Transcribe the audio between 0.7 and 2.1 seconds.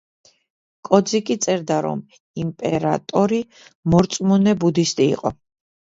კოძიკი წერდა, რომ